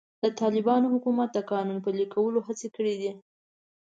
د 0.23 0.25
طالبانو 0.39 0.91
حکومت 0.93 1.29
د 1.33 1.39
قانون 1.51 1.77
پلي 1.85 2.05
کولو 2.13 2.39
هڅې 2.47 2.67
کړې 2.75 2.95
دي. 3.01 3.11